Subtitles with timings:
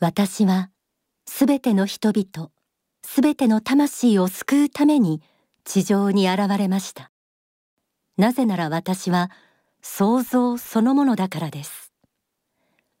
[0.00, 0.70] 私は
[1.26, 2.50] すべての人々
[3.04, 5.20] すべての魂を救うために
[5.64, 7.10] 地上に現れました。
[8.16, 9.30] なぜなら私は
[9.82, 11.92] 創造そのものだからです。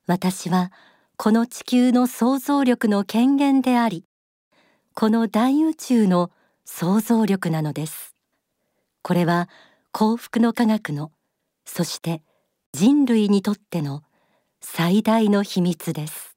[0.08, 0.72] 私は
[1.16, 4.04] この地球の創造力の権限であり
[4.94, 6.32] この大宇宙の
[6.64, 8.16] 創造力なのです。
[9.02, 9.48] これは
[9.92, 11.12] 幸福の科学の
[11.64, 12.22] そして
[12.72, 14.02] 人類にとっての
[14.60, 16.27] 最大の秘密です。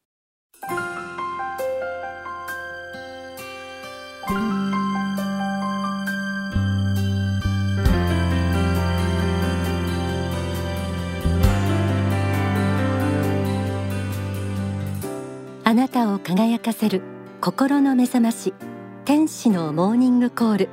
[15.71, 17.01] あなたを輝かせる
[17.39, 18.53] 心の目覚まし
[19.05, 20.69] 天使のモーニングコール。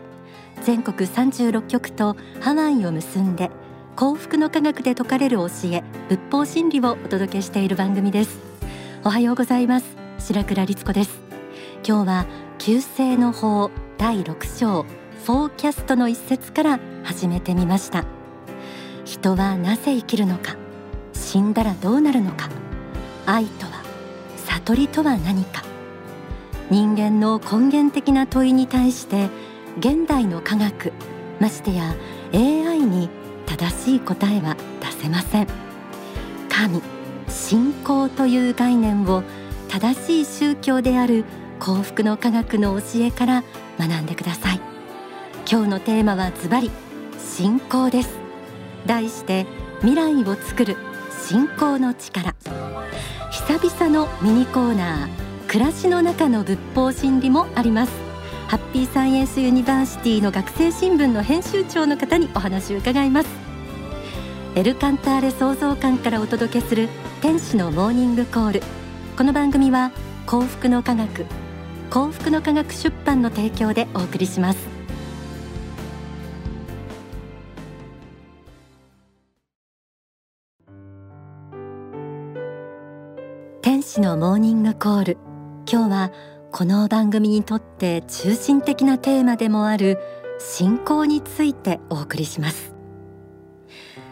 [0.65, 3.48] 全国36局とハワイを結んで
[3.95, 8.41] 幸福の科学で説かれる教え仏法真理をお届けしている番組です。
[9.05, 9.87] おはようございます。
[10.19, 11.20] 白倉律子です。
[11.87, 12.27] 今日は
[12.59, 18.05] 旧世の法第6章フォーキャストの一節から始めてみました。
[19.05, 20.56] 人はなぜ生きるのか
[21.12, 22.48] 死んだらどうなるのか
[23.27, 23.78] 愛とは
[24.69, 25.62] 悟りとは何か。
[26.69, 29.30] 人間の根源的な問いに対して
[29.78, 30.92] 現代の科学
[31.41, 31.94] ましてや
[32.34, 33.08] AI に
[33.46, 35.46] 正しい答えは出せません。
[36.50, 36.83] 神
[37.28, 39.22] 信仰という概念を
[39.70, 41.24] 正しい宗教である
[41.61, 43.44] 幸福の科学の教えから
[43.78, 44.61] 学んでください。
[45.50, 46.70] 今日のテーマはズバリ
[47.19, 48.11] 信仰です。
[48.84, 49.46] 題して
[49.80, 50.77] 未来を作る
[51.27, 52.34] 信仰の力。
[53.47, 57.92] 久々のミニコーナー暮らしの中の仏法真理もあります。
[58.48, 63.28] ハッピーサイエンスユニバーシティの学生新聞の編集長の方にお話を伺います。
[64.56, 66.89] エルカンターレ創造館からお届けする
[67.22, 68.62] 天使のモーニングコール。
[69.17, 69.92] この番組は
[70.27, 71.25] 幸福の科学
[71.91, 74.78] 幸福の科学出版の提供でお送りします。
[83.78, 85.18] 天使のモーニングコール。
[85.70, 86.12] 今日は
[86.50, 89.98] この番組にとって中心的なテーマでもある
[90.40, 92.74] 信仰についてお送りします。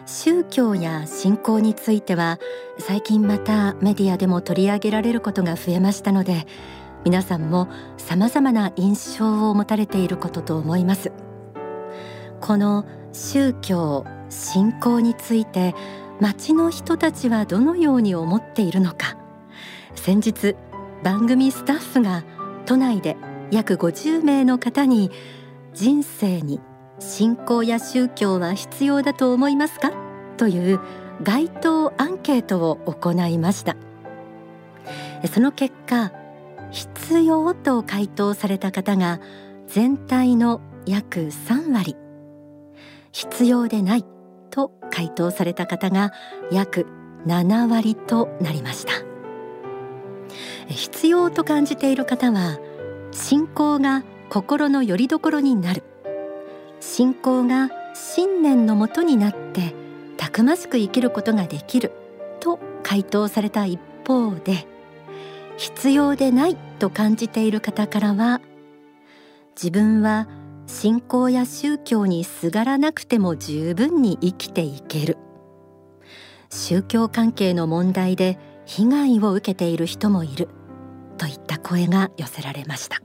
[0.05, 2.39] 宗教や信仰については
[2.79, 6.47] 最近またメディアでも取り上げられることが増えましたので
[7.03, 7.67] 皆さんも
[7.97, 11.11] 様々な印象を持たれていることと思います。
[12.39, 15.75] この宗教信仰について
[16.21, 19.16] 街の人たちはどのように思っているのか。
[19.97, 20.55] 先日
[21.03, 22.23] 番組スタッフが
[22.65, 23.17] 都内で
[23.51, 25.11] 約50名の方に
[25.73, 26.61] 人生に
[26.99, 29.91] 信仰や宗教は必要だと思いますか？
[30.37, 30.79] という
[31.23, 33.75] 街頭アンケートを行いました。
[35.31, 36.11] その結果
[36.71, 39.19] 必要と回答された方が
[39.67, 41.95] 全体の約3割。
[43.11, 44.05] 必要でない
[44.51, 46.11] と回答された方が
[46.51, 46.85] 約
[47.25, 49.06] 7割となりました。
[50.69, 52.59] 必要と感じている方は
[53.11, 55.83] 信仰が心の拠り所になる。
[56.79, 59.73] 信仰が信念のもとになって
[60.17, 61.91] たくましく生きることができる
[62.39, 64.67] と回答された一方で
[65.57, 68.41] 必要でないと感じている方からは
[69.55, 70.27] 自分は
[70.67, 75.17] 信仰や宗教にすがらなくても十分に生きていける。
[76.49, 80.49] 宗教関係の問題で被害を受けている人もいる。
[81.67, 83.01] 声が寄せられました。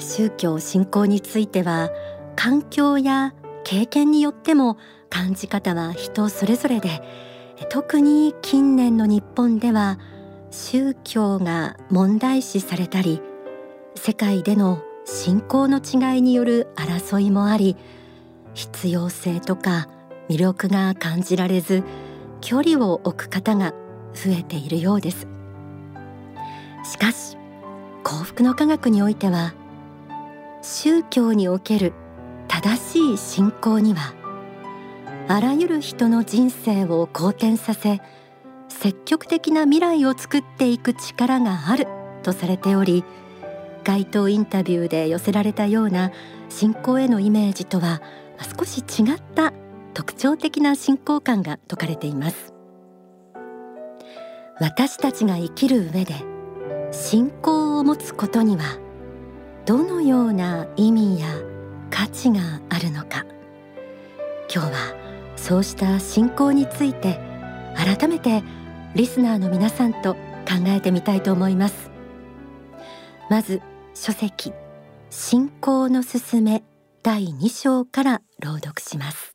[0.00, 1.90] 宗教信仰については
[2.36, 3.34] 環境や
[3.64, 4.76] 経験によっても
[5.08, 7.02] 感じ方は人それぞれで
[7.70, 9.98] 特に近年の日本では
[10.50, 13.20] 宗教が問題視されたり
[13.96, 17.76] 世界での信仰の違いによる争いもあり
[18.54, 19.88] 必要性とか
[20.28, 21.82] 魅力が感じられず
[22.40, 23.72] 距離を置く方が
[24.12, 25.33] 増えているようです。
[26.84, 27.36] しかし
[28.02, 29.54] 幸福の科学においては
[30.62, 31.92] 宗教における
[32.48, 34.14] 正しい信仰には
[35.28, 38.00] あらゆる人の人生を好転させ
[38.68, 41.86] 積極的な未来を作っていく力がある
[42.22, 43.04] とされており
[43.84, 46.12] 街頭インタビューで寄せられたような
[46.48, 48.02] 信仰へのイメージとは
[48.58, 49.52] 少し違った
[49.94, 52.52] 特徴的な信仰感が説かれています。
[54.60, 56.14] 私たちが生きる上で
[56.94, 58.78] 信仰を持つことには
[59.66, 61.26] どのような意味や
[61.90, 63.26] 価値があるのか。
[64.54, 64.94] 今日は
[65.36, 67.18] そうした信仰について
[67.74, 68.44] 改めて
[68.94, 70.20] リスナーの皆さんと考
[70.68, 71.90] えてみたいと思います。
[73.28, 73.60] まず
[73.94, 74.52] 書籍
[75.10, 76.62] 信仰のすすめ
[77.02, 79.33] 第2章から朗読します。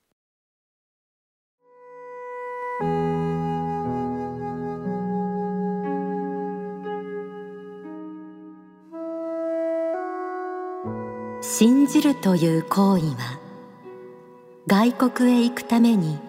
[11.51, 13.40] 信じるという行為は
[14.68, 16.19] 外国へ行くために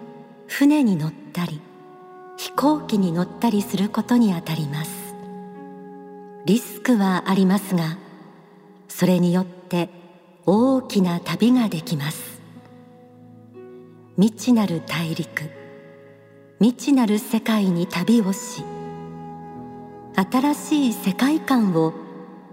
[0.47, 1.61] 船に乗ったり
[2.39, 5.15] 飛行機に乗ったりすることにあたります。
[6.47, 7.99] リスクはありますが
[8.89, 9.91] それによって
[10.47, 12.41] 大きな旅ができます。
[14.17, 15.51] 未知なる大陸
[16.61, 18.65] 未知なる世界に旅をし
[20.15, 21.93] 新しい世界観を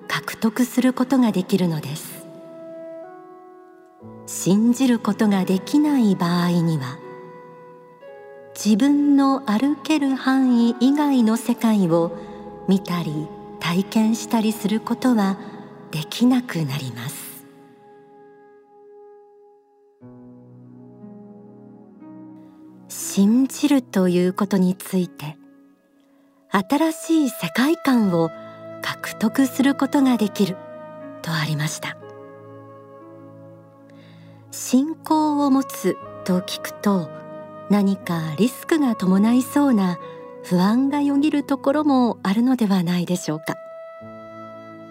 [0.09, 2.16] 獲得することができるのです。
[4.27, 6.99] 信じることができない場合には
[8.53, 12.11] 自分の歩ける範囲以外の世界を
[12.67, 13.27] 見たり
[13.61, 15.37] 体験したりすることは
[15.91, 17.45] できなくなります。
[22.89, 25.37] 信じるということについて
[26.51, 28.29] 新しい世界観を
[28.81, 30.55] 獲得することができる
[31.21, 32.06] とありました。
[34.57, 37.11] 信仰を持つと聞くと
[37.69, 39.99] 何かリスクが伴いそうな
[40.43, 43.55] 不安がよぎるところもあるのではないでしょうか。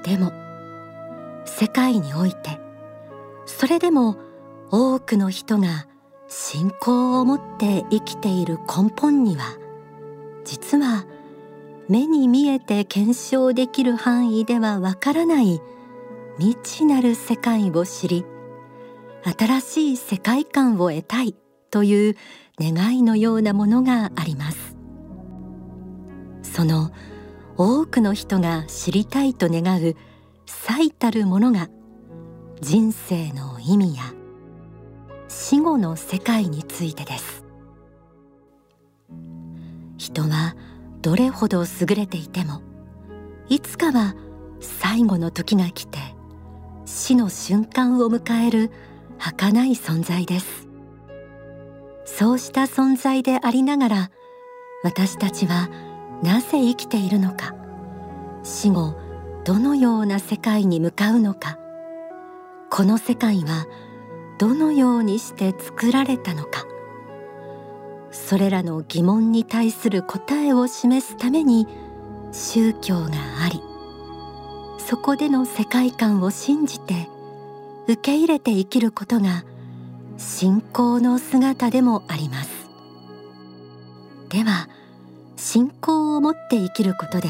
[0.04, 0.32] でも
[1.44, 2.60] 世界において
[3.44, 4.16] それでも
[4.70, 5.88] 多くの人が
[6.28, 9.58] 信仰を持って生きている根本には
[10.44, 11.06] 実は
[11.88, 15.60] 目に見えて検証できる範囲ではわからない
[16.38, 18.24] 未知なる世界を知り
[19.26, 21.34] 新しい世界観を得たい
[21.70, 22.16] という
[22.60, 24.76] 願いのようなものがあります。
[26.42, 26.90] その
[27.56, 29.96] 多くの人が知りたいと願う
[30.46, 31.68] 最たるものが
[32.60, 34.02] 人生の意味や
[35.28, 37.44] 死後の世界についてです。
[39.98, 40.54] 人は
[41.02, 42.62] どれほど優れていても
[43.48, 44.14] いつかは
[44.60, 45.98] 最後の時が来て
[46.84, 48.70] 死の瞬間を迎える
[49.18, 50.66] 儚い存在です。
[52.06, 54.10] そうした存在でありながら
[54.82, 55.68] 私たちは
[56.22, 57.54] なぜ生きているのか
[58.42, 58.94] 死後
[59.44, 61.58] どのような世界に向かうのか
[62.70, 63.66] この世界は
[64.38, 66.64] どのようにして作られたのか
[68.12, 71.66] それらの疑問に対する答えを示すために
[72.32, 73.10] 宗教が
[73.44, 73.60] あり
[74.78, 77.10] そこでの世界観を信じて
[77.88, 79.44] 受け入れて生きることが
[80.18, 82.50] 信仰の姿でもあります。
[84.28, 84.68] では
[85.36, 87.28] 信仰を持って生きることで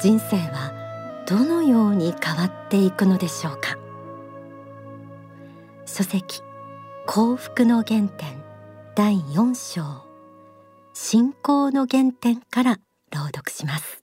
[0.00, 0.72] 人生は
[1.26, 3.76] どのように変わっていくのでしょうか？
[5.84, 6.42] 書籍
[7.06, 8.42] 幸福の原点
[8.94, 9.82] 第4章。
[10.94, 12.78] 信仰の原点から
[13.10, 14.01] 朗読します。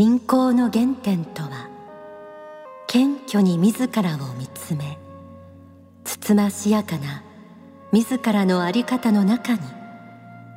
[0.00, 1.68] 信仰の原点とは
[2.86, 4.96] 謙虚に自らを見つめ
[6.04, 7.24] つつましやかな
[7.90, 9.60] 自らの在り方の中に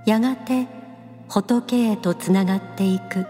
[0.05, 0.67] やがて
[1.27, 3.25] 仏へとつながっていく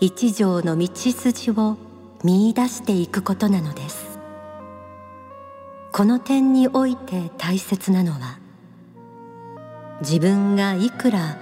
[0.00, 1.78] 一条の道筋を
[2.22, 4.18] 見出していくことなのです。
[5.92, 8.38] この点において大切なのは
[10.02, 11.38] 自分がいくら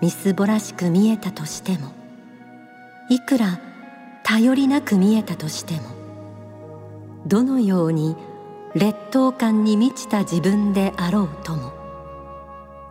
[0.00, 1.97] みすぼらしく見えたとしても
[3.10, 3.58] いくら
[4.22, 5.80] 頼りなく見えたとしても
[7.26, 8.16] どのように
[8.74, 11.72] 劣等感に満ちた自分であろうとも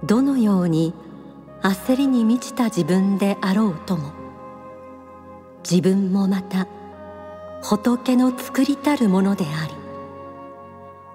[0.03, 0.93] どのように
[1.62, 4.12] 焦りに満ちた自分であろうとも
[5.69, 6.67] 自分もまた
[7.62, 9.74] 仏の作りたるものであり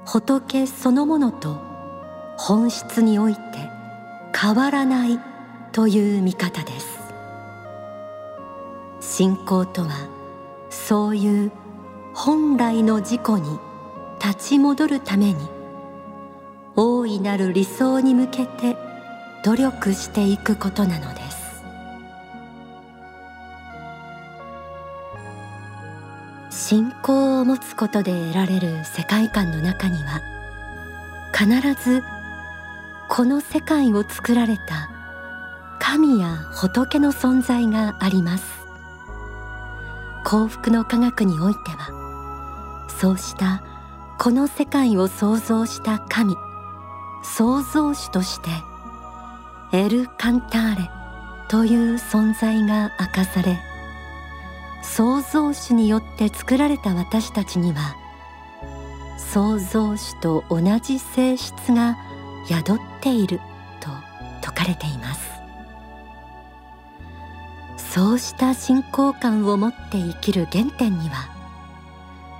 [0.05, 1.59] 仏そのものと
[2.37, 3.41] 本質において
[4.37, 5.19] 変わらない
[5.73, 6.92] という見方です。
[9.03, 10.09] 信仰とは
[10.71, 11.53] そういう
[12.15, 13.59] 本来の自己に
[14.25, 15.49] 立ち戻るために
[16.77, 18.77] 大いなる理想に向けて
[19.45, 21.43] 努力していくことなのです。
[26.51, 30.23] 信仰を持つことで得られる世界観の中には
[31.37, 31.51] 必
[31.83, 32.05] ず
[33.09, 34.89] この世界を作られた
[35.81, 38.62] 神や仏の存在があります。
[40.33, 43.63] 幸福の科学においてはそうした
[44.19, 46.37] この世界を創造した神
[47.23, 48.49] 創造主として
[49.77, 50.91] エル・カンターレ
[51.49, 53.61] という存在が明かされ
[54.83, 57.95] 創造主によって作られた私たちには
[59.19, 61.99] 創造主と同じ性質が
[62.49, 63.39] 宿っている
[63.81, 63.91] と
[64.41, 65.32] 説かれています。
[67.95, 71.29] そうした信仰感を持って生きる原点には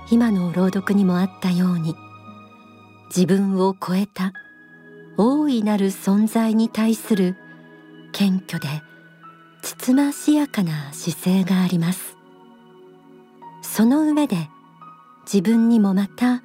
[0.09, 1.95] 今の朗読にもあったように
[3.15, 4.33] 自分を超えた
[5.15, 7.35] 大いなる存在に対する
[8.13, 8.81] 謙虚で
[9.61, 12.17] つつましやかな姿勢があります。
[13.61, 14.49] その上で
[15.31, 16.41] 自分にもまた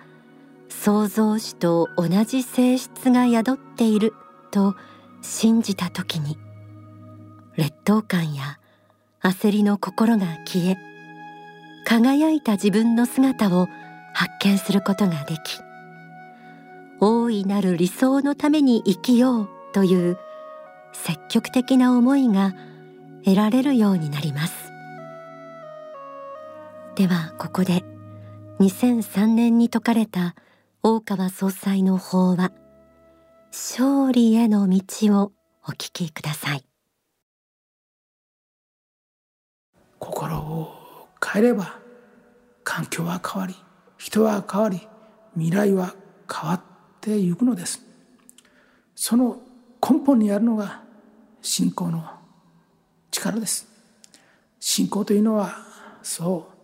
[0.69, 4.13] 創造主と同じ性質が宿っている
[4.51, 4.77] と
[5.23, 6.37] 信じた時に
[7.57, 8.58] 劣等感や
[9.29, 10.79] 焦りの心が消え
[11.85, 13.69] 輝いた自分の姿を
[14.15, 15.61] 発見することができ
[16.99, 20.19] 大いなる理想のために生きようという
[20.95, 22.55] 積極的な思いが
[23.23, 24.73] 得られるようになります。
[26.97, 27.85] ではここで
[28.61, 30.35] 2003年に説かれた
[30.83, 32.51] 大川総裁の法話
[33.53, 35.33] 勝利への道を
[35.65, 36.68] お聞きください。
[40.09, 41.79] 心を変えれば
[42.65, 43.55] 環境は変わり
[43.99, 44.89] 人は変わり
[45.35, 45.95] 未来は
[46.33, 46.63] 変わっ
[47.01, 47.83] ていくのです。
[48.95, 49.41] その
[49.87, 50.83] 根本にあるのが
[51.43, 52.05] 信仰の
[53.11, 53.69] 力です。
[54.59, 55.57] 信仰というのは
[56.03, 56.55] そう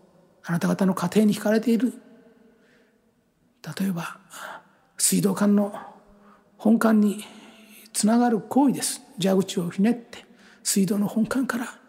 [0.45, 1.93] あなた方の家庭に惹かれている。
[3.79, 4.19] 例えば
[4.97, 5.75] 水道管の
[6.57, 7.25] 本管に
[7.93, 9.03] つながる行為です。
[9.21, 10.25] 蛇口をひねって
[10.63, 11.84] 水道の本管から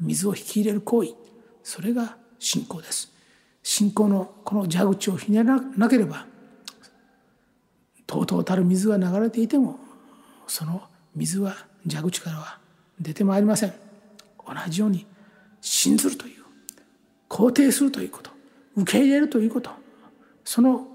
[0.00, 1.10] 水を引き入れる行為。
[1.62, 3.12] それが信仰です。
[3.62, 6.26] 信仰のこの蛇口をひねらなければ
[8.06, 9.78] とうとうたる水が流れていても
[10.46, 10.82] その
[11.14, 11.54] 水は
[11.88, 12.58] 蛇口からは
[12.98, 13.74] 出てまいりません。
[14.46, 15.06] 同じように
[15.60, 16.42] 信ずるという
[17.28, 18.30] 肯定するということ
[18.76, 19.70] 受け入れるということ。
[20.44, 20.88] その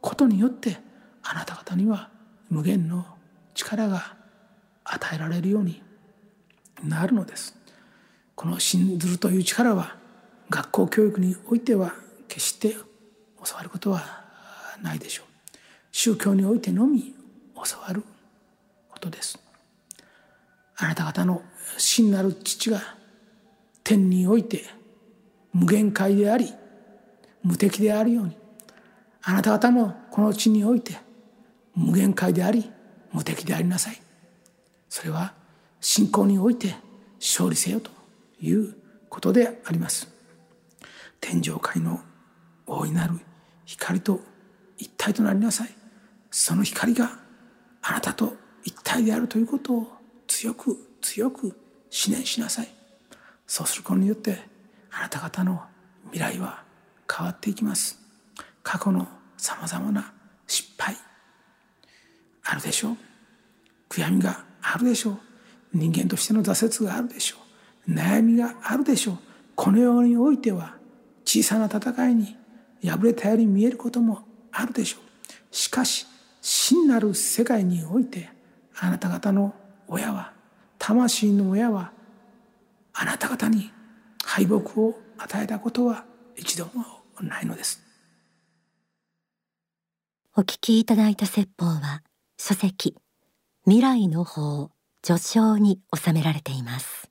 [0.00, 0.78] ことによって
[1.22, 2.10] あなた方には
[2.50, 3.06] 無限の
[3.54, 4.16] 力が
[4.84, 5.82] 与えられるように
[6.84, 7.57] なるのです。
[8.38, 9.96] この信ずるという力は
[10.48, 11.92] 学校教育においては
[12.28, 12.76] 決して
[13.44, 14.00] 教わることは
[14.80, 15.56] ないでしょう。
[15.90, 17.16] 宗教においてのみ
[17.56, 18.04] 教わる
[18.90, 19.40] ことです。
[20.76, 21.42] あなた方の
[21.78, 22.80] 真なる父が
[23.82, 24.62] 天において
[25.52, 26.54] 無限界であり
[27.42, 28.36] 無敵であるように
[29.24, 30.96] あなた方もこの地において
[31.74, 32.70] 無限界であり
[33.12, 34.00] 無敵でありなさい。
[34.88, 35.34] それは
[35.80, 36.76] 信仰において
[37.18, 37.97] 勝利せよと。
[38.40, 38.74] いう
[39.08, 40.08] ことであります。
[41.20, 42.00] 天上界の
[42.66, 43.18] 大いなる
[43.64, 44.20] 光と
[44.76, 45.68] 一体となりなさい。
[46.30, 47.18] その光が
[47.82, 49.92] あなたと一体であるということを
[50.26, 51.54] 強く強く思
[52.14, 52.68] 念しなさい。
[53.46, 54.38] そうすることによって
[54.90, 55.62] あなた方の
[56.12, 56.62] 未来は
[57.10, 57.98] 変わっていきます。
[58.62, 60.12] 過去のさまざまな
[60.46, 60.96] 失敗。
[62.44, 62.96] あるでしょう。
[63.88, 65.18] 悔やみがあるでしょう。
[65.72, 67.47] 人間としての挫折があるでしょう。
[67.88, 69.18] 悩みがあるでしょう。
[69.54, 70.76] この世においては
[71.24, 72.36] 小さな戦いに
[72.84, 74.20] 敗れたように見えることも
[74.52, 75.54] あるでしょう。
[75.54, 76.06] しかし
[76.40, 78.28] 真なる世界において
[78.78, 79.54] あなた方の
[79.88, 80.32] 親は
[80.78, 81.92] 魂の親は
[82.92, 83.70] あなた方に
[84.24, 86.04] 敗北を与えたことは
[86.36, 86.84] 一度も
[87.20, 87.82] ないのです。
[90.36, 92.02] お聞きいただいた説法は
[92.38, 92.94] 書籍
[93.64, 94.70] 未来の法
[95.02, 97.10] 序章に収められています。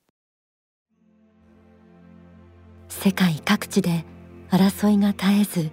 [2.89, 4.05] 世界各地で
[4.49, 5.71] 争いが絶えず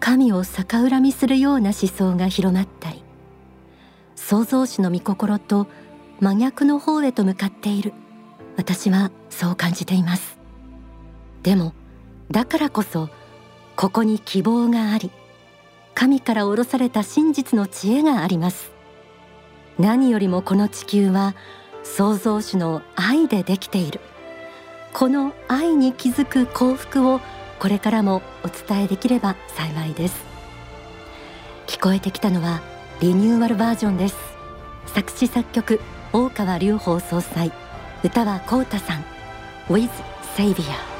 [0.00, 3.02] 神を逆恨みするような思想が広まったり
[4.16, 5.66] 創造主の御心と
[6.20, 7.92] 真逆の方へと向かっている。
[8.56, 10.38] 私はそう感じています。
[11.42, 11.74] でも
[12.30, 13.08] だからこそ
[13.74, 15.10] ここに希望があり
[15.94, 18.70] 神から降ろされた真実の知恵があります。
[19.78, 21.34] 何よりもこの地球は
[21.82, 24.00] 創造主の愛でできている。
[24.92, 27.20] この愛に気づく幸福を
[27.58, 30.24] これからもお伝えできれば幸いです。
[31.66, 32.60] 聞こえてきたのは
[33.00, 34.16] リニューアルバージョンです。
[34.86, 35.80] 作詞作曲
[36.12, 37.52] 大川隆法総裁。
[38.04, 39.04] 歌はコウタさん。
[39.68, 39.90] With
[40.36, 40.91] Savior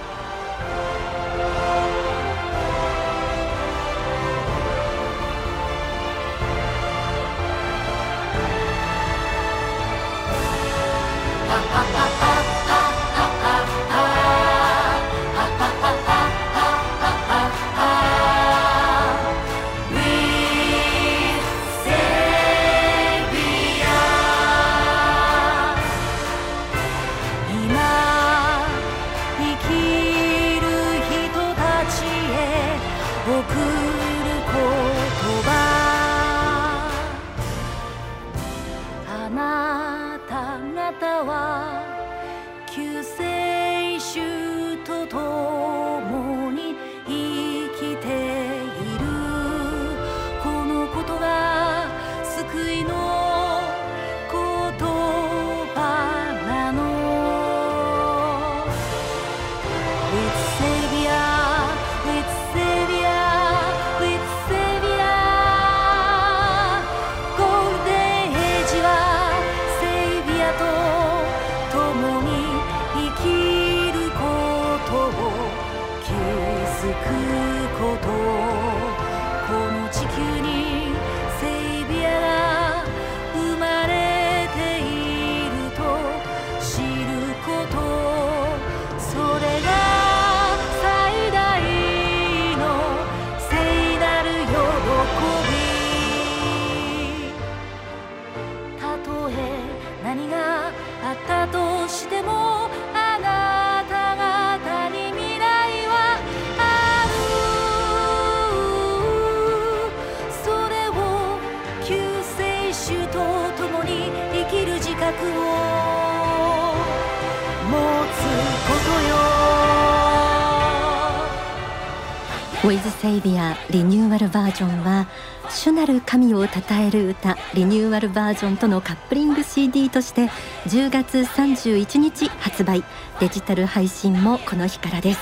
[124.12, 125.07] ューアルバージョンは
[125.49, 130.28] 主なる神を称える歌リニューアルバージョンとのカップリング CD として
[130.66, 132.85] 10月31日発売。
[133.21, 135.21] デジタル配信もこの日からです。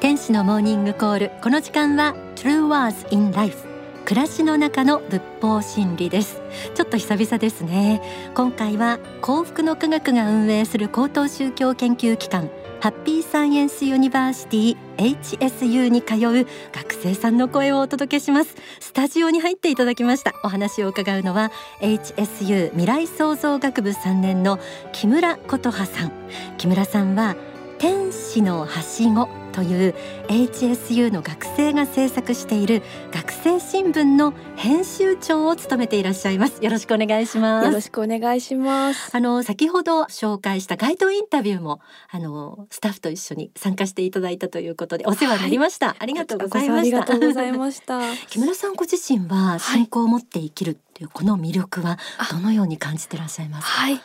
[0.00, 1.30] 天使のモーニングコール。
[1.42, 3.73] この時間は True Words in Life
[4.04, 6.42] 暮らしの中の仏法真理です。
[6.74, 8.02] ちょっと久々ですね。
[8.34, 18.56] 今回は幸福の科学が運営する高等宗教研究機関ハッピーサイエンスユニバーシティ HSU に通う学生さんの声をお届けします。
[18.78, 20.34] スタジオに入っていただきました。
[20.44, 24.58] お話を伺うのは HSU 未来創造学部3年の
[24.92, 26.12] 木村琴葉さん。
[26.58, 27.36] 木村さんは
[27.78, 29.94] 天使のはしごという
[30.26, 36.62] HSU の学生が制作している学生新聞の編集長を務めていらっしゃいます。
[36.62, 37.66] よろしくお願いします。
[37.66, 39.16] よろしくお願いします。
[39.16, 46.96] あの先ほど紹介した街頭インタビューもあのスタッフと一緒に参加していただいたということでお世話になりました、ありがとうございました。
[46.96, 48.00] ありがとうございました。
[48.28, 51.98] 木村さんご自身は信仰を持って生きるっていうこの魅力は
[52.32, 53.94] どのように感じてらっしゃいますか、はい。
[53.94, 54.02] あの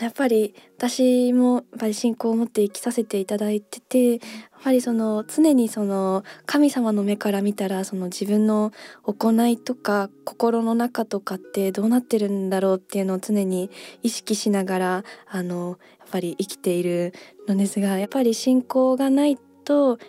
[0.00, 4.20] やっぱり私もやっぱり信仰を持って生きさせていただいてて、やっ
[4.62, 13.70] ぱりその常にその神様の目から見たらその自分の行いとか心の中とかってどうなってるんだろうっていうのを常に
[14.02, 17.12] 意識しながらあのやっぱり生きている
[17.46, 19.49] のですが、やっぱり信仰がないと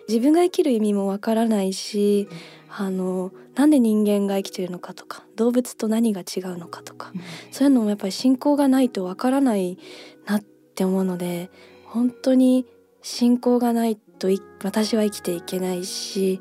[0.07, 2.27] 自分が生きる意味もわからないし、
[2.69, 7.11] あのなんで人間が生きているのかとか動物と何が違うのかとか、
[7.51, 9.77] そういうのもやっぱり信仰がないとわからない
[10.25, 11.49] なって思うので
[11.85, 12.65] 本当に
[13.01, 16.39] 信仰がないとい私は生きていけないし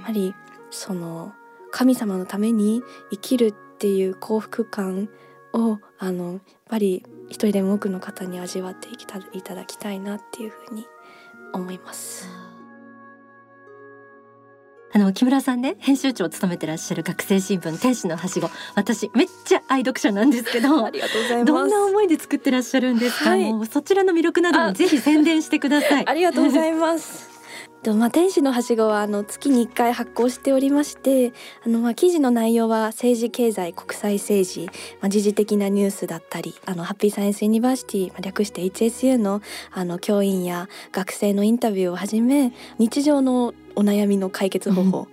[0.00, 0.34] やはり
[0.70, 1.32] その
[1.70, 5.08] 神様のために生きるっていう幸福感
[5.52, 8.88] をあのやっぱり一人でも多くの方に味わって
[9.32, 10.84] いただきたいなっていうふうに
[11.52, 12.39] 思います。
[14.92, 21.44] あの木村さんね編集長を務めてらっしゃる学生新聞天使のはしご私めっちゃ愛読者なんですけど ありがとうございます。
[21.46, 27.30] どんな思いで作ってらっしゃるんですか、はいもうそちらの魅力などもあぜひ宣伝してくださいありがとうございます。
[27.82, 31.32] とまあ、天使のはしごはあの月に1回発行しておりまして
[31.64, 34.66] あのまあ記事の内容は政治経済国際政治、
[35.00, 39.40] まあ、時事的なニュースだったりあのハッピーサイエンスユニバーシティ、まあ、略して HSU の
[39.72, 45.08] あの教員や学生のインタビューをはじめ日常のお悩みの解決方法、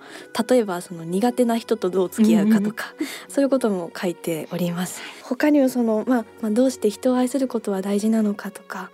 [0.50, 2.93] 例えばその苦手な人とどう付き合うかとか、
[3.28, 5.02] そういうことも書いております。
[5.24, 8.91] 他にもその、まあ、まあどうして人を愛することは大事なのかとか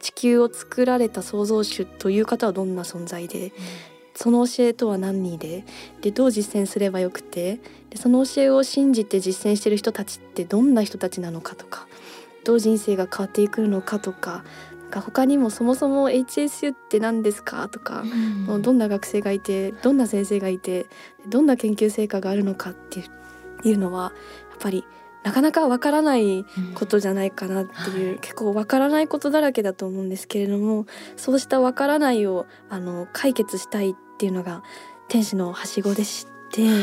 [0.00, 3.52] 地球を作られた創造主という方はどんな存在で、
[4.14, 5.64] その教えとは何で
[6.02, 11.86] でどう実践すればよくてでその教えを信じて実践している人たちってどんな人たちなのかとか
[12.44, 14.44] どう人生が変わっていくのかとか
[14.90, 17.68] か他にもそもそも HSU って何ですか？
[17.68, 18.04] とか、
[18.46, 20.86] もうどんな学生がいてどんな先生がいて
[21.28, 23.02] どんな研究成果があるのかってい
[23.64, 24.12] ういうのは
[24.50, 24.84] やっぱり
[25.22, 34.62] なかなかわからないことじゃないかなっていう、結構わからないことだらけだと思うんですけれどもそうしたわからないをあの解決したいっていうのが
[35.08, 36.76] 天使のはしごでして、やっ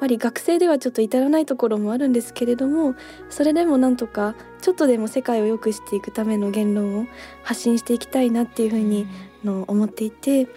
[0.00, 2.94] ぱり学生ではちょっと至らないところもあるんですけれども
[3.28, 7.06] それでもなんとかちょっとでも世界を良くしていくための言論を
[7.42, 9.06] 発信していきたいなっていうふうに
[9.44, 10.48] の思っていて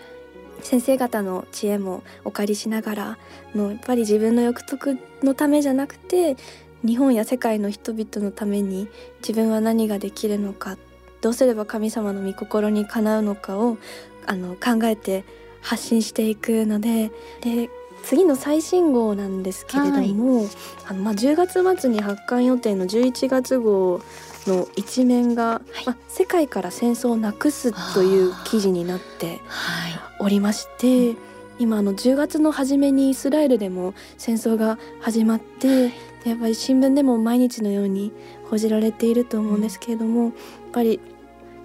[0.61, 3.17] 先生方の知恵もお借りしながら
[3.53, 6.37] のやっぱり自分の欲得のためじゃなくて
[6.85, 8.87] 日本や世界の人々のために
[9.19, 10.77] 自分は何ができるのか
[11.21, 13.77] どうすれば神様の御心にかなうのかを
[14.25, 15.25] あの考えて
[15.61, 17.69] 発信していくのでで
[18.03, 20.47] 次の最新号なんですけれども、はい、
[20.87, 24.01] あのまあ、10月末に発刊予定の11月号
[24.47, 29.39] の一面が、はい、まあ、世界から戦争をなくすという記事になって
[30.19, 31.17] おりまして、はい、
[31.59, 35.91] 今の10月の初めにイスラエルでも戦争が始まって、
[36.25, 38.11] やっぱり新聞でも毎日のように
[38.49, 40.33] 報じられていると思うんですけれども、やっ
[40.71, 40.99] ぱり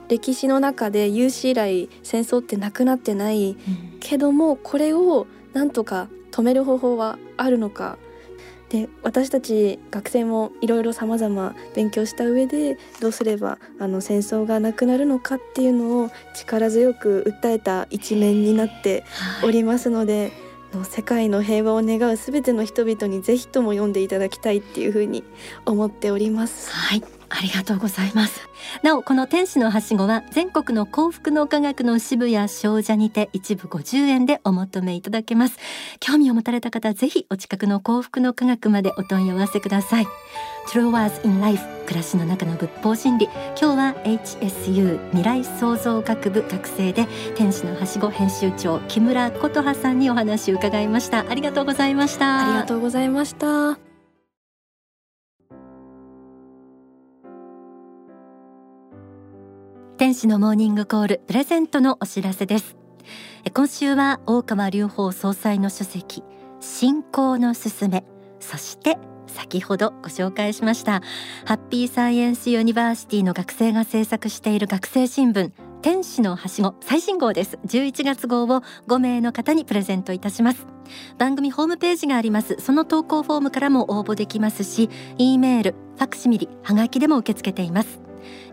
[0.09, 3.57] 歴史の中で有史以来戦争ってなくなってない
[4.01, 5.27] けども、これを
[5.59, 7.99] なんとか止める方法はあるのか。
[8.69, 19.05] で私たち学生もいろいろさまざま勉強した上でどうすればあの戦争がなくなるのかっていうのを力強く訴えた一面になって
[19.43, 20.33] おりますので、
[20.75, 25.25] はい、世界の平和を願う全ての人々にぜひとも読んでいただきたいっていうふうに
[25.65, 26.71] 思っております。
[26.71, 28.49] はいありがとうございます。
[28.83, 35.59] なおこの天使のはしごは全国の幸福の科学の支部や商社にて一部50円でお求めいただけます。
[36.01, 40.07] 興味を持たれた方ぜひお近くの幸福の科学までお問い合わせください。
[40.69, 43.29] True Words in Life 暮らしの中の仏法真理。
[43.61, 51.25] 今日は HSU 未来創造学部学生で天使のはしご編集長木村琴葉さんにお話を伺いました。
[51.29, 52.49] ありがとうございました。
[52.49, 53.88] ありがとうございました。
[59.99, 62.77] 天使のモーニングコールプレゼントのお知らせです。
[63.53, 66.23] 今週は大川隆法総裁の書籍
[66.61, 68.05] 信仰のすすめ。
[68.39, 71.03] そして先ほどご紹介しました
[71.47, 75.51] ハッピーサイエンスユニバーシティの学生が制作している学生新聞
[75.83, 77.59] 天使のはしご最新号です。
[77.67, 80.69] 11月号を5名の方にプレゼントいたします。
[81.19, 82.55] 番組ホームページがあります。
[82.61, 88.01] その投稿フォームからも応募できますし E メールファクシミリはがきでも受け付けています。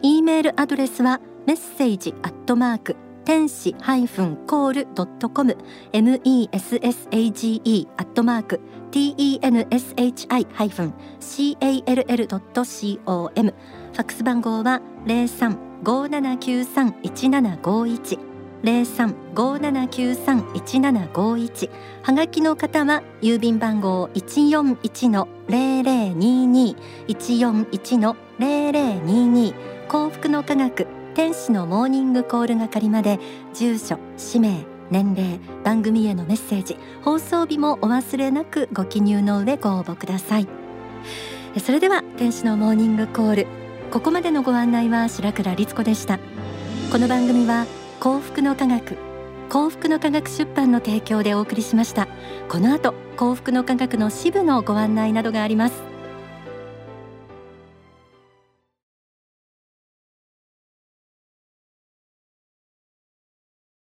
[0.02, 5.56] E メールアドレスはメッセージアットマーク天使ハイフンコールドットコム
[5.94, 10.94] M E S S A G E アットマーク T E N S H I ハイフン
[11.20, 13.54] C A L L ドット C O M
[13.94, 18.20] ファックス番号は零三五七九三一七五一
[18.64, 21.70] 零三五七九三一七五一。
[22.02, 26.76] はがきの方は郵便番号一四一の零零二二
[27.08, 29.54] 一四一の零零二二
[29.88, 33.20] 幸福の科学天使のモーニングコール係まで
[33.54, 40.48] 住所氏名年齢番組へのメッセージ放送日もお忘れなくご記入の上ご応募ください。
[41.64, 43.48] それでは天使のモーニングコール。
[43.92, 46.20] ここまでのご案内は白倉律子でした。
[46.92, 47.66] この番組は
[48.02, 48.98] 幸福の科学
[49.48, 52.10] 幸福の科学出版の提供でお送りしました。
[52.50, 55.95] この後幸福の科学の支部のご案内などがあります。